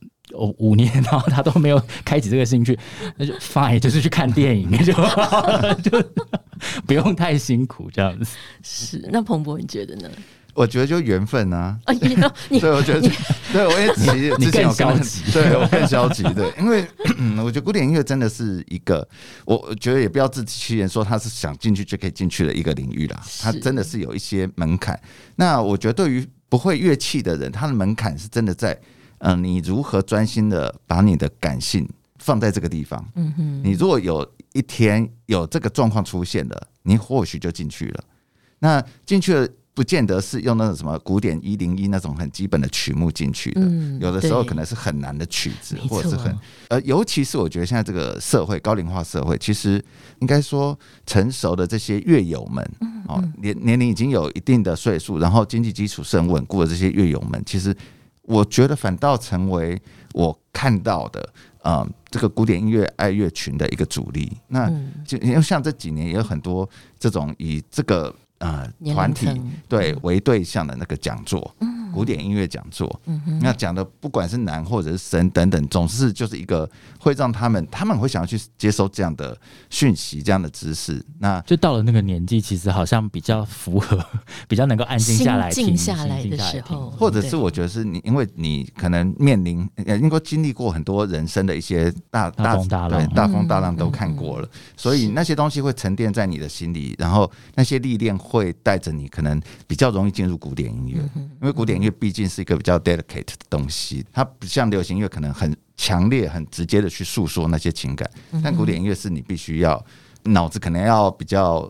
[0.58, 2.78] 五年，然后他都没有开启这个兴趣，
[3.18, 4.92] 那就 fine，就是去看电影 就
[5.82, 6.08] 就
[6.86, 8.36] 不用太辛苦这样子。
[8.62, 10.08] 是，那彭博你觉得呢？
[10.58, 11.78] 我觉得就缘分啊，
[12.58, 13.08] 所以我觉得，
[13.52, 16.84] 对我也其实 之前有消极，对我更消极，对，因为
[17.38, 19.06] 我觉得古典音乐真的是一个，
[19.44, 25.00] 我觉得也不要自欺欺人说他是想进去就可以进去的一个领域啦，它真的是有一些门槛。
[25.36, 28.76] 那我觉得对于不会乐器的人，他的门槛是真的在，
[29.18, 38.02] 嗯，你如何专心的把你的感性放在这个地方，嗯哼，你如果有一天有这个状况出现了，你或许就进去了，
[38.58, 39.48] 那进去了。
[39.78, 43.60] 不见得是用那种什么古典一零一那种很基本的曲目进去的，
[44.00, 46.36] 有的时候可能是很难的曲子，或者是很
[46.68, 49.80] 呃，尤其是我觉得现在这个社会高龄化社会，其实
[50.18, 52.68] 应该说成熟的这些乐友们，
[53.06, 57.72] 哦，年年龄已经有一定的岁数，然后经济基础是很稳固的这些乐友们，其实
[58.22, 59.80] 我觉得反倒成为
[60.12, 64.36] 我看到的，嗯，这个古典音乐爱乐群的一个主力。
[64.48, 64.68] 那
[65.06, 68.12] 就因为像这几年也有很多这种以这个。
[68.38, 69.28] 呃，团体
[69.68, 73.00] 对为对象的那个讲座，嗯，古典音乐讲座。
[73.06, 76.68] 嗯哼，那讲的不管是男或者是神等等，总是就是一个
[77.00, 79.36] 会让他们他们会想要去接收这样的
[79.70, 81.04] 讯息、这样的知识。
[81.18, 84.04] 那就到了那个年纪，其实好像比较符合，
[84.46, 94.48] 比较能够安静下来静下来的时候，或者是我觉得是你，因为你可能面临呃，应该经历过很多人生的一些大大风大浪，大风大浪都看过了，嗯。
[94.48, 101.00] 嗯嗯，所以那些东西会沉淀在你的心里，然后那些历练会带着你，可能比较容易进入古典音乐，
[101.40, 108.08] 因为古典音乐毕竟是一个比较 delicate 的东西，它不像流行音乐可能很强烈、很直接的去诉说那些情感，
[108.42, 109.84] 但古典音乐是你必须要
[110.24, 111.68] 脑子可能要比较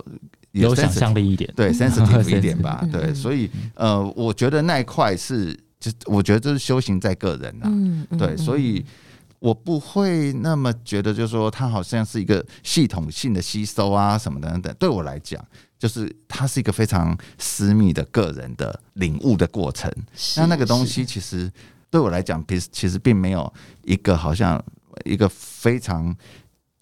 [0.52, 5.58] 有想象力一点，对，sensitive 一点吧， 对，所以呃，我觉得那一块是。
[5.80, 8.84] 就我觉得这是修行在个人呐，对，所以
[9.38, 14.74] 我不会那么觉得，就是说它好像是一个系统性的吸收啊什么的等等。
[14.76, 15.40] 对我来讲，
[15.78, 19.92] 就是它是一个非常私密的个人的领悟的过程。
[20.36, 21.50] 那那个东西其实
[21.90, 24.62] 对我来讲，其实其实并没有一个好像
[25.04, 26.16] 一个非常。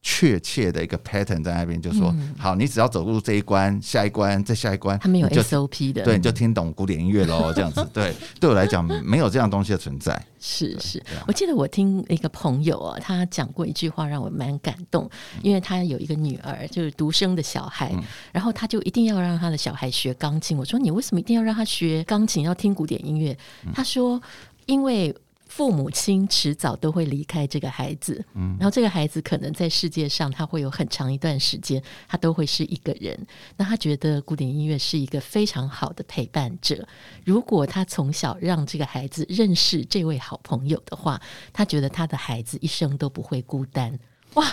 [0.08, 7.84] 确切的一个 pattern 在那边，就说好，你只要走入这一关，下一关，再下一关，他们有 SOP 的，对，你就听懂古典音乐喽，这样子。
[7.92, 10.16] 对，对我来讲，没有这样东西的存在。
[10.38, 15.10] 是是，我记得我听一个朋友啊，他讲过一句话，让我蛮感动，
[15.42, 17.92] 因为他有一个女儿，就是独生的小孩，
[18.30, 20.56] 然后他就一定要让他的小孩学钢琴。
[20.56, 23.36] 我说，你为什么一定要让他学钢琴，要听古典音乐？
[23.74, 24.22] 他说，
[24.66, 25.12] 因为。
[25.56, 33.18] 父母亲迟早都会离开这个孩子，嗯，然后这个孩子可能在世界上他会有很长一段时间，他都会是一个人。
[33.56, 36.86] 那他觉得古典音乐是一个非常好的陪伴者。
[37.24, 41.18] 如果他从小让这个孩子认识这位好朋友的话，
[41.54, 43.98] 他觉得他的孩子一生都不会孤单。
[44.36, 44.44] 哇，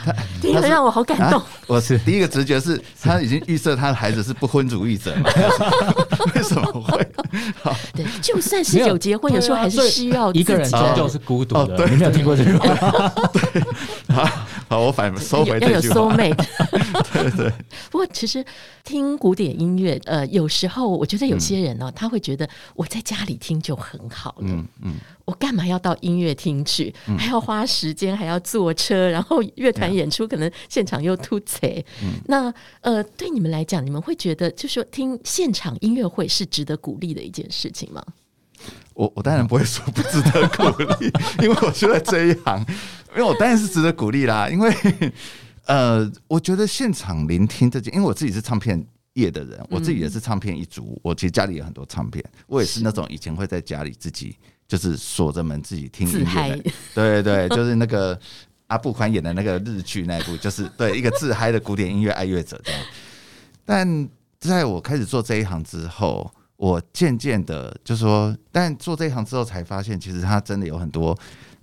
[0.42, 1.40] 第一个让我好感动。
[1.40, 5.30] 啊、我是第一个直觉是他已经预设他的孩子是不婚主义者嘛？
[6.36, 7.06] 为什么会？
[7.94, 11.86] 对，就算是有结婚，有时候还是需要一个人终究是孤独的。
[11.88, 13.10] 你没有听过这句话？
[13.34, 13.62] 对，
[14.16, 14.30] 好，
[14.68, 15.96] 好，我反收回这句话。
[15.96, 16.46] 要有 soul mate。
[17.14, 17.52] 对对。
[17.92, 18.44] 不过其实
[18.84, 24.48] 听古典音乐，呃，有时候我觉得有些人呢，他会觉得我在家里听就很好了。
[24.48, 24.96] 嗯嗯。
[25.26, 26.94] 我干嘛要到音乐厅去？
[27.18, 31.84] 还要花时间，还要坐车，然后乐团演出可能现场又突贼。
[32.26, 38.04] 那呃，对你们来讲，你们会觉得就是说听现场音乐会是值得鼓励的一件事情吗？
[38.94, 41.12] 我我当然不会说不值得鼓励，
[41.44, 42.64] 因为我觉得这一行，
[43.14, 44.50] 因为我当然是值得鼓励啦。
[44.50, 44.74] 因为
[45.66, 54.38] 呃，我觉得现场聆听这件，因为我自己是唱片业的人，我自己也是唱片一族，我其实家里有很多唱片，我也是那种以前会在家里自己。
[54.66, 56.64] 就是锁着门自己听音乐，
[56.96, 58.20] 对对，就是那个
[58.68, 62.82] 阿布宽演的那个日剧那一部，就是对一个自嗨的古典音乐爱乐者这样。
[63.66, 71.16] 但在我开始做这一行之后，我渐渐的就说，但做这一行之后才发现，其实它真的有很多。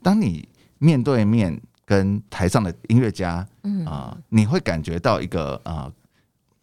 [0.02, 0.46] 当你
[0.80, 3.86] 面对面跟台上的音乐家，嗯。
[3.86, 5.88] 啊，你会感觉到一个啊，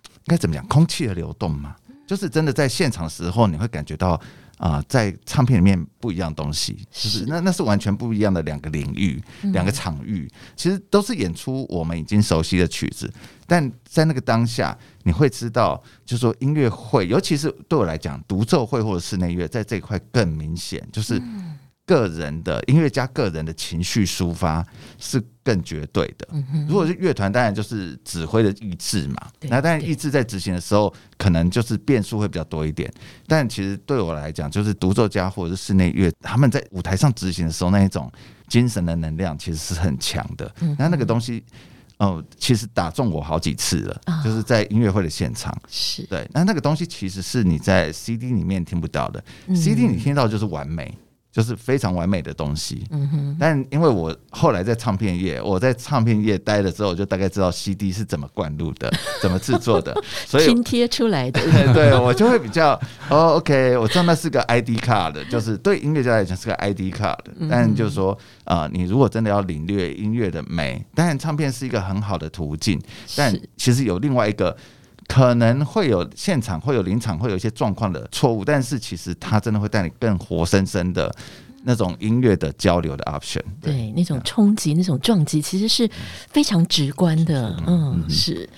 [0.03, 1.73] 应该怎么讲，空气的流动嘛，
[2.05, 4.19] 就是真的在现场的时候，你会感觉到。
[4.57, 9.21] 啊，在唱片里面不一样东西，就是那那是完全不一样的两个领域，
[9.53, 13.07] 两个场域，其实都是演出我们已经熟悉的曲子，
[13.45, 21.21] 但在那个当下，你会知道，就是说音乐会，尤其是对我来讲，独奏会或者室内乐，在这一块更明显，就是。
[21.87, 24.63] 个人的音乐家个人的情绪抒发
[24.99, 26.27] 是更绝对的。
[26.67, 29.15] 如果是乐团，当然就是指挥的意志嘛。
[29.43, 32.93] 那当然意志在执行的时候，可能就是变数会比较多一点。
[33.25, 38.11] 但其实对我来讲，就是独奏家或者是室内乐，他们在舞台上执行的时候，那一种
[38.49, 40.53] 精神的能量其实是很强的。
[40.77, 41.41] 那那个东西，
[41.99, 45.57] 哦，其实打中我好几次了，就是在音乐会的现场。
[45.69, 49.23] 是对，那那个东西其实是你在 CD 里面听不到的
[49.55, 50.93] ，CD 你听到就是完美。
[51.37, 53.37] 就是非常完美的东西，嗯哼。
[53.39, 59.95] 但因为我后来在唱片业，我在唱片业待了之后，就大概知道 CD 是怎么灌录的，怎么制作的，
[60.25, 61.39] 所以拼贴出来的。
[61.75, 62.71] 对，我就会比较
[63.07, 67.19] 哦，OK，我知道那是个 ID card，就是对音乐家来讲是个 ID card。
[67.47, 72.81] 但就是说，啊、呃，你如果真的要领略音乐的美，当然唱片是一个很好的途径，
[73.15, 74.57] 但其实有另外一个。
[75.07, 81.13] 可能会有现场会有临场会有一些状况的错误，但是其实它真的会带你更活生生的
[81.63, 85.89] 那种音乐的交流的 option，对，对那种冲击、那种撞击，其实是
[86.29, 87.55] 非常直观的。
[87.65, 88.49] 嗯，嗯是。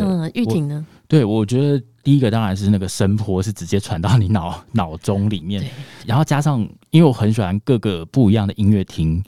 [0.00, 0.86] 嗯，玉婷呢？
[1.08, 5.68] 对，我觉得第一个当然是那个声波是直接传到你脑脑中里面，
[6.06, 9.20] 然后加上因为我很喜欢各个不一样的音乐厅。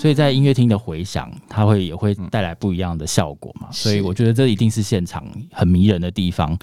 [0.00, 3.68] 所以在音乐厅的回响，它会也会带来不一样的效果嘛。
[3.72, 6.56] 所以我觉得这一定是现场很迷人的地方。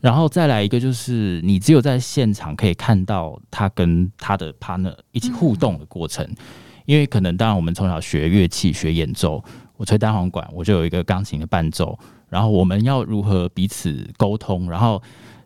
[0.00, 6.36] 然后再来一个就是，你只有在现场可以看到他跟他的 partner 一起互动的过程，嗯、
[6.84, 9.42] 因为可能当然我们从小学乐器学演奏，
[9.76, 11.96] 我吹单簧管，我就有一个钢琴的伴奏，
[12.28, 15.00] 然后我们要如何彼此沟通，然后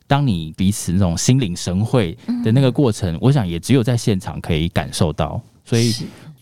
[0.07, 5.95] 当你彼此那种心领神会的那个过程，嗯、我想也只有在现场可以感受到，所以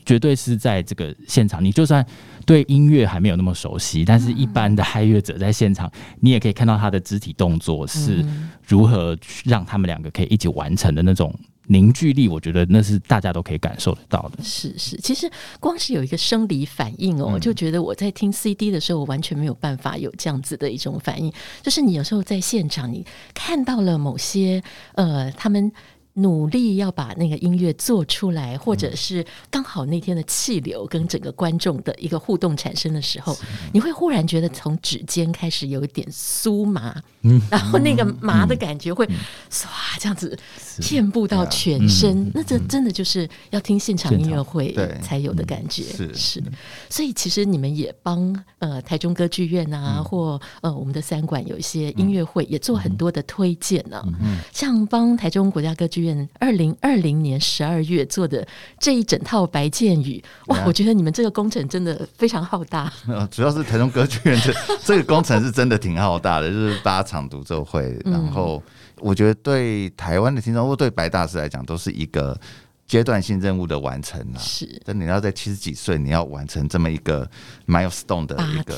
[0.07, 2.07] 绝对是在这个现场，你就算。
[2.45, 5.91] 对音乐还没有那么熟悉，但是一般的嗨乐者在现场，
[6.21, 8.25] 你也可以看到他的肢体动作是
[8.65, 11.35] 如何让他们两个可以一起完成的那种
[11.67, 12.29] 凝聚力。
[12.29, 14.45] 我觉得那是大家都可以感受得到的。
[14.45, 15.29] 是是，其实
[15.59, 21.33] 光是有一个生理反应哦，我就觉得我在听 CD 的时候，我完全没有办法有这样子的一种反应。
[21.65, 23.05] 就是你有时候在现场，你
[23.35, 24.63] 看到了某些
[24.95, 25.73] 呃，他们。
[26.19, 33.37] 努力要把那个音乐做出来，或者是刚好那天的气流跟整个观众的一个互动产生的时候，
[33.73, 37.41] 你会忽然觉得从指尖开始有一点酥麻，嗯。
[37.51, 39.07] 然后那个麻的感觉会
[39.51, 39.67] 唰
[39.99, 40.39] 这样子
[40.81, 45.83] 遍布到全身，那这真的就是要听现场音乐会才有的感觉。
[45.83, 46.15] 是。
[46.15, 46.43] 是，
[46.89, 54.03] 所以其实你们也帮呃台中歌剧院啊，或呃我们的三馆有一些音乐会也做很多的推荐呢，
[54.51, 56.29] 像帮台中国家歌剧院。
[56.39, 58.47] 二零二零年十二月做的
[58.79, 60.23] 这一整套《白剑雨》，
[60.55, 62.93] 哇，我觉得你们这个工程真的非常浩大。
[63.31, 67.99] 主要是台中歌剧院这这个工程是真的挺浩大的，就是八场独奏会。
[68.05, 68.63] 然后
[69.01, 72.39] 我觉得对台湾的听众或对白大师来讲，都是一个
[72.87, 74.39] 阶段性任务的完成啊。
[74.39, 77.29] 是，但你要在七十几岁，你要完成这么一个
[77.67, 78.75] milestone 的一个，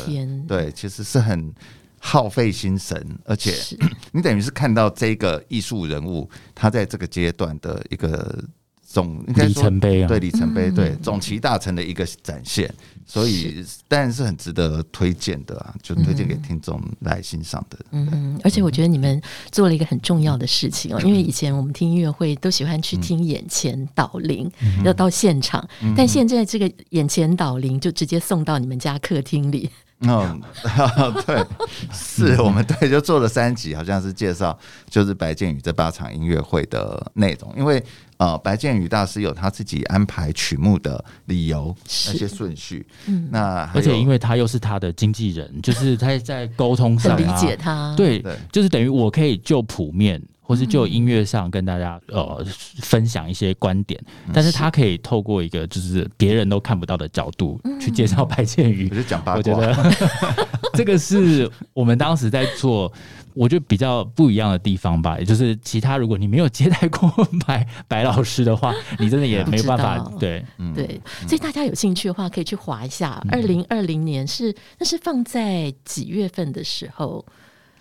[0.46, 1.52] 对，其实是很。
[1.98, 3.54] 耗费心神，而且
[4.12, 8.42] 你等于是看到这个艺术人物，他在这个阶段的一个
[8.82, 12.72] 总应该说里程碑啊，对里程碑，对总集大成的一个展现，
[13.04, 17.78] 所以当然是很值得推荐的啊，就推荐给听众来欣赏的。
[17.90, 19.20] 嗯，而且我觉得你们
[19.50, 24.50] 做了一个很重要的事情哦，因为以前我们听音乐会都喜欢去听眼前导聆，
[24.84, 29.68] 要到现场，但现在这个眼前导聆就直接送到你们家客厅里。
[30.00, 30.40] 嗯，
[31.26, 31.44] 对，
[31.92, 34.56] 是我们对就做了三集，好像是介绍
[34.88, 37.52] 就是白建宇这八场音乐会的内容。
[37.56, 37.82] 因为
[38.18, 41.74] 呃，白建宇大师有他自己安排曲目的理由，
[42.06, 42.86] 那些顺序。
[43.06, 47.94] 嗯，那而且因为他又是他的经纪人，就是他在沟通上理解他。
[47.96, 50.22] 对，就是等于我可以就谱面。
[50.48, 52.42] 或是就音乐上跟大家呃
[52.80, 58.88] 分享一些观点，但是他可以透过一个就是别人都看不到的角度去介绍白剑雨。
[58.90, 59.92] 我就讲八卦，我觉得
[60.72, 62.90] 这个是我们当时在做，
[63.34, 65.18] 我觉得比较不一样的地方吧。
[65.18, 67.12] 也就是其他如果你没有接待过
[67.46, 69.98] 白白老师的话，你真的也没办法。
[70.18, 70.42] 对，
[70.74, 73.22] 对，所以大家有兴趣的话，可以去划一下。
[73.30, 77.22] 二零二零年是那是放在几月份的时候？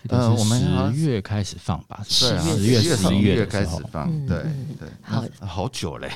[0.08, 4.38] 呃，我们十月开始放吧，十月、十月、十一月开始放，对
[4.78, 5.24] 对，好。
[5.40, 6.08] 好久嘞，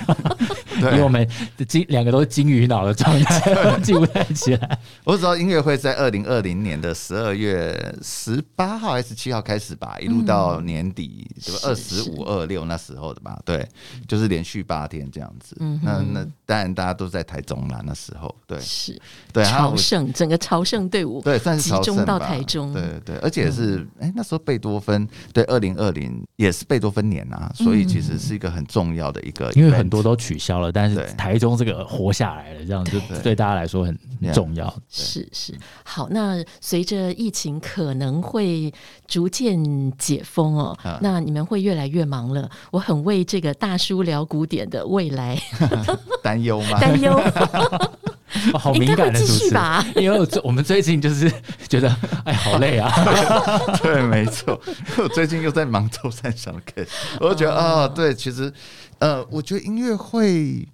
[0.80, 1.28] 因为我们
[1.68, 4.78] 金两个都是金鱼脑的状态，记不太起来。
[5.04, 13.68] 我只知道音乐会在二零二零年的十二月十八号还是七号开始吧，一路到年底，就二十五、二六那时候的吧，对，
[14.08, 15.54] 就是连续八天这样子。
[15.82, 18.98] 那那当然大家都在台中啦，那时候对，是，
[19.32, 22.93] 对，朝圣整个朝圣队伍对，算是集中到台中，对。
[23.00, 33.98] 对，而且是哎、嗯欸，那时候贝多芬对二零二零也是贝多芬年啊，所以其实是一个很重要的一个，因为很多都取消了，但是台中这个活下来了，这样就对大家来说很
[34.32, 34.72] 重要。
[34.88, 38.72] 是是，好，那随着疫情可能会
[39.06, 42.50] 逐渐解封哦，啊、那你们会越来越忙了。
[42.70, 45.38] 我很为这个大叔聊古典的未来
[46.22, 46.78] 担忧吗？
[46.80, 47.20] 担忧。
[48.52, 49.54] 哦、好敏感的主持，
[50.00, 51.30] 因为我们最近就是
[51.68, 51.88] 觉得
[52.24, 52.90] 哎，好累啊。
[53.82, 54.60] 对，没错，
[54.98, 56.86] 我最近又在忙周三小 K，
[57.20, 58.52] 我就觉得啊、哦，对，其实
[58.98, 60.66] 呃，我觉得音乐会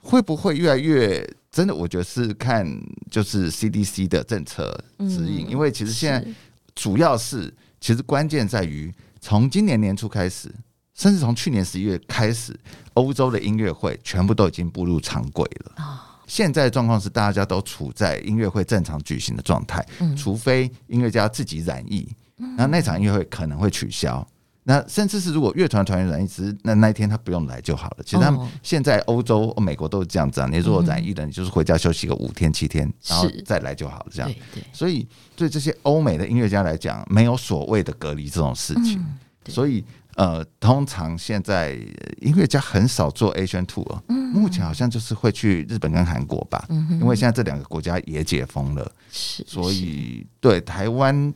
[0.00, 1.74] 会不会越来越真的？
[1.74, 2.66] 我觉得是看
[3.10, 6.26] 就是 CDC 的政策指引，嗯、因为其实现在
[6.74, 10.52] 主要是其实关键在于从今年年初开始，
[10.94, 12.58] 甚至从去年十一月开始，
[12.94, 16.10] 欧洲的音乐会全部都已经步入常规了啊。
[16.26, 19.84] 现在的状况是，大家都处在音乐会正常举行的状态，
[20.16, 22.08] 除非音乐家自己染疫，
[22.56, 24.26] 那那场音乐会可能会取消。
[24.62, 27.96] 那甚至是如果乐团团员染疫，只是那那一天他不用来就好了。
[28.04, 30.48] 其实他们现在欧洲、美国都是这样子啊。
[30.50, 34.06] 你如果染疫了，你就是回家休息个五天七天，然后再来就好了。
[34.10, 34.30] 这样，
[34.72, 35.06] 所以
[35.36, 39.04] 对这些欧美的音乐家来讲，没有所谓的隔离这种事情。
[39.48, 39.84] 所以。
[40.16, 41.72] 呃，通常现在
[42.20, 51.34] 音乐家很少做 Asian Tour，目前好像就是会去日本跟韩国吧，因为现在这两个国家也解封了，所以对台湾、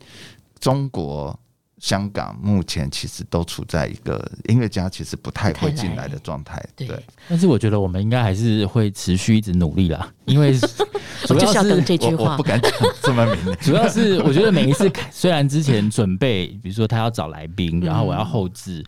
[0.61, 1.39] 中国、
[1.79, 6.63] 香港目前其实都处在一个音乐家其实不太会进来的状态。
[6.75, 6.89] 对，
[7.29, 10.59] 但是我觉得我们应该还是会持续一直努力啦， 因为
[11.25, 12.71] 主要是这句话我不敢讲
[13.03, 13.55] 这么明。
[13.63, 18.85] 主要是我觉得每一次虽然之前准备，比如说他要找来宾，然后我要后置，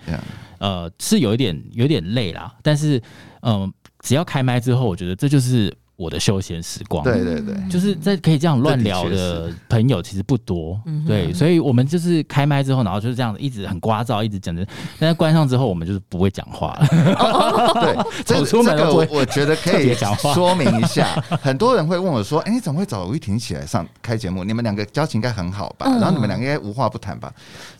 [0.58, 3.00] 呃，是有一点有点累啦，但是
[3.42, 5.72] 嗯，只要开麦之后，我觉得这就是。
[6.00, 14.66] 我的休闲时光，对对对，就是在可以这样乱聊的朋友其实不多，对，所以我们就是开麦之后，然后就是这样子一直很聒噪，一直讲着，
[14.98, 16.86] 但是关上之后，我们就是不会讲话了。
[17.84, 19.94] 对， 走出门我我觉得可以
[20.32, 24.42] 说明一下，很多人会问我说：“哎，你怎么会找吴玉婷起来上开节目？
[24.42, 25.84] 你们两个交情应该很好吧？
[26.00, 27.30] 然后你们两个应该无话不谈吧？”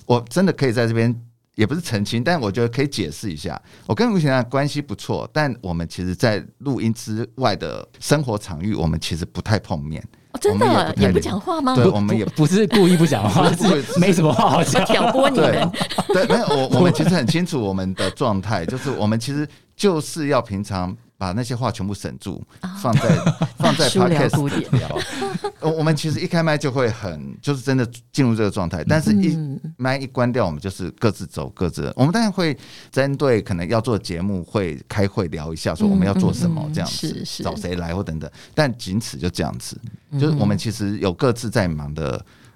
[0.05, 1.19] 我真的可以在这边。
[1.57, 3.61] 也不是澄清，但我觉得可以解释一下。
[3.87, 10.03] 我跟吴先生关系不错，但我们其实，在录音之外的生活场域，我们其实不太碰面。
[10.33, 11.75] 哦、真的也不讲话吗？
[11.75, 14.85] 对，我们也不是故意不讲话， 是没什么话好讲。
[14.87, 15.71] 挑拨你们？
[16.15, 16.47] 对，没有。
[16.47, 20.97] 我我们其实很清楚我们的状态，就是我们其实就是要平常。
[21.21, 22.43] 把那些话全部省住，
[22.81, 23.15] 放在
[23.59, 24.99] 放在 podcast 里聊。
[25.61, 28.83] 我们其实一开麦就会很，就是真的进入这个状态。
[28.89, 29.37] 但是一
[29.77, 31.93] 麦一关掉，我们就是各自走各自。
[31.95, 32.57] 我们当然会
[32.91, 38.31] 针对可能要做节目，会开会聊一下，说我们要做什么这样子，找谁来或等等。
[38.55, 39.79] 但仅此就这样子，
[40.13, 42.13] 就是我们其实有各自在忙的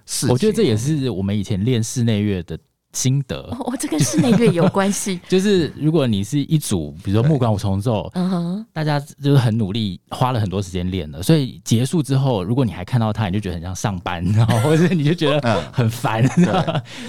[0.06, 0.30] 事情。
[0.30, 2.58] 我觉得这也是我们以前练室内乐的。
[2.94, 5.20] 心得，哦，这跟室内乐有关系。
[5.28, 16.24] 就是如果你是一组，比如说木管五重奏，嗯哼，大家就是很努力，花了很多时间练的，所以结束之后，如果你还看到他，你就觉得很像上班，然后或者你就觉得很烦，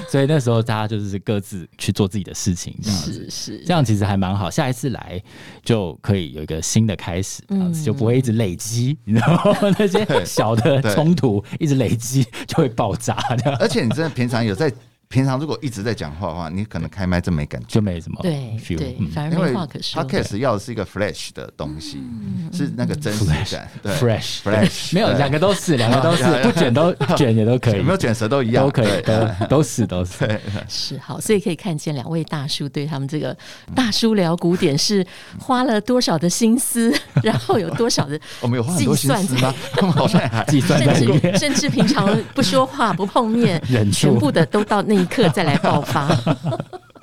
[0.10, 4.50] 所以那时候大家就是各自去做自己的事情，这样子是是，这样其实还蛮好。
[4.50, 5.22] 下一次来
[5.64, 9.76] 就可以有一个新的开始，这样子就不会一直累积，你知道吗？
[9.78, 13.56] 那些 小的冲突一直累积就会爆炸的。
[13.58, 14.72] 而且你真的平常有在。
[15.16, 20.04] 平常如果一直在讲话的话，你可能开麦真没感觉，就没什么对对，反而没话可说。
[20.04, 22.04] Podcast 要的是一个 fresh 的东西，
[22.52, 23.24] 是那个真实
[23.56, 23.66] 感。
[23.82, 24.42] 对，fresh。
[24.44, 30.42] Fresh 没有两个都是，两个都是， 不卷都卷也都可以，没有卷舌都一样，都可以，都都是都是。
[30.68, 33.34] 是 好，所以可以看见两位大叔对他们这个
[33.74, 35.06] 大叔聊古典是
[35.40, 36.94] 花了多少的心思，
[37.24, 39.56] 然后有多少的我们有花多心思吗？
[39.96, 43.62] 好像还计算在里面，甚至平常不说话不碰面，
[43.94, 45.05] 全部的都到那。
[45.06, 46.08] 立刻再来爆发。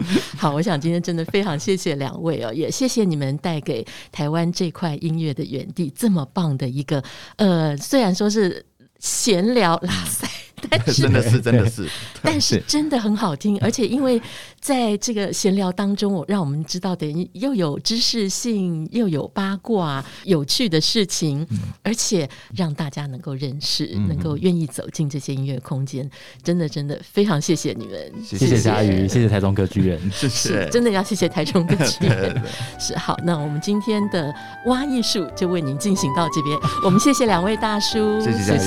[0.36, 7.00] 好，我想今天真的非常谢谢两位哦，也谢谢你们带给台湾这块音乐的园地这么棒的一个
[7.36, 8.66] 呃，虽然说是
[8.98, 10.26] 闲聊拉塞。
[10.94, 11.88] 真的是，真的是，
[12.22, 14.20] 但是真的很好听，而且因为
[14.60, 21.44] 在这个闲聊当中，我让我们知道的又有知识性，又有八卦，有趣的事情，
[21.82, 26.08] 而且让大家能够认识，能够愿意走进这些音乐空间，
[26.44, 29.32] 真的真的非常谢谢你们，谢谢佳瑜，谢谢。
[29.32, 32.42] 台中歌剧院，谢谢，真的要谢谢台中歌剧院，
[32.78, 34.30] 是好，那我们今天的
[34.66, 38.66] 挖艺术就为您进行到这边，我们谢谢两位大叔，谢谢，谢谢，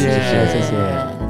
[0.52, 1.25] 谢谢。